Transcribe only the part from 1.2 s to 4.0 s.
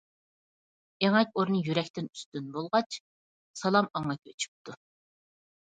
ئورنى يۈرەكتىن ئۈستۈن، بولغاچ سالام